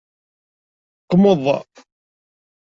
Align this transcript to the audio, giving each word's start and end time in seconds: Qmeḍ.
Qmeḍ. 1.09 1.45